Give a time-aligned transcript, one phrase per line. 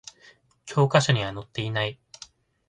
[0.65, 1.99] 教科書には載っていない